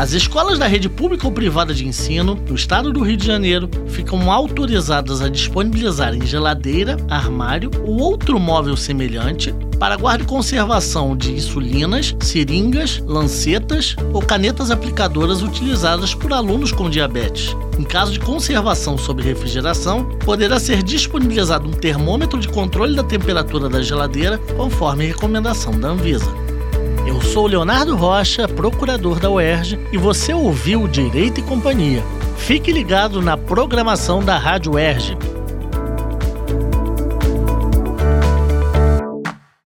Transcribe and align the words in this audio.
As 0.00 0.14
escolas 0.14 0.58
da 0.58 0.66
rede 0.66 0.88
pública 0.88 1.26
ou 1.26 1.32
privada 1.32 1.74
de 1.74 1.86
ensino 1.86 2.34
do 2.34 2.54
estado 2.54 2.90
do 2.90 3.02
Rio 3.02 3.18
de 3.18 3.26
Janeiro 3.26 3.68
ficam 3.86 4.32
autorizadas 4.32 5.20
a 5.20 5.28
disponibilizarem 5.28 6.24
geladeira, 6.24 6.96
armário 7.10 7.70
ou 7.84 8.00
outro 8.00 8.40
móvel 8.40 8.78
semelhante 8.78 9.54
para 9.78 9.98
guarda 9.98 10.24
e 10.24 10.26
conservação 10.26 11.14
de 11.14 11.32
insulinas, 11.32 12.16
seringas, 12.18 12.98
lancetas 13.04 13.94
ou 14.10 14.22
canetas 14.22 14.70
aplicadoras 14.70 15.42
utilizadas 15.42 16.14
por 16.14 16.32
alunos 16.32 16.72
com 16.72 16.88
diabetes. 16.88 17.54
Em 17.78 17.84
caso 17.84 18.12
de 18.12 18.20
conservação 18.20 18.96
sob 18.96 19.22
refrigeração, 19.22 20.06
poderá 20.24 20.58
ser 20.58 20.82
disponibilizado 20.82 21.68
um 21.68 21.72
termômetro 21.72 22.40
de 22.40 22.48
controle 22.48 22.96
da 22.96 23.04
temperatura 23.04 23.68
da 23.68 23.82
geladeira, 23.82 24.38
conforme 24.56 25.04
recomendação 25.04 25.78
da 25.78 25.88
Anvisa. 25.88 26.49
Eu 27.06 27.20
sou 27.20 27.46
Leonardo 27.46 27.96
Rocha, 27.96 28.46
procurador 28.46 29.18
da 29.18 29.30
UERJ, 29.30 29.78
e 29.92 29.96
você 29.96 30.32
ouviu 30.32 30.86
Direito 30.86 31.40
e 31.40 31.42
Companhia. 31.42 32.02
Fique 32.36 32.72
ligado 32.72 33.22
na 33.22 33.36
programação 33.36 34.22
da 34.22 34.36
Rádio 34.38 34.72
UERJ. 34.74 35.16